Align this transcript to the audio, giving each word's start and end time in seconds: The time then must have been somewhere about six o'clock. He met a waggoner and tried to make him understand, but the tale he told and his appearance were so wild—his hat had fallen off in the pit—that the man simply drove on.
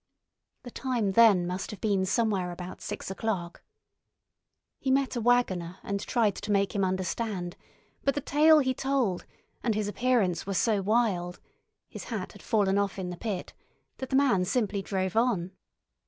The 0.63 0.71
time 0.71 1.11
then 1.11 1.45
must 1.45 1.69
have 1.69 1.79
been 1.79 2.07
somewhere 2.07 2.49
about 2.49 2.81
six 2.81 3.11
o'clock. 3.11 3.61
He 4.79 4.89
met 4.89 5.15
a 5.15 5.21
waggoner 5.21 5.77
and 5.83 5.99
tried 5.99 6.33
to 6.37 6.51
make 6.51 6.73
him 6.73 6.83
understand, 6.83 7.55
but 8.03 8.15
the 8.15 8.21
tale 8.21 8.57
he 8.61 8.73
told 8.73 9.27
and 9.61 9.75
his 9.75 9.87
appearance 9.87 10.47
were 10.47 10.55
so 10.55 10.81
wild—his 10.81 12.05
hat 12.05 12.31
had 12.31 12.41
fallen 12.41 12.79
off 12.79 12.97
in 12.97 13.11
the 13.11 13.15
pit—that 13.17 14.09
the 14.09 14.15
man 14.15 14.43
simply 14.43 14.81
drove 14.81 15.15
on. 15.15 15.51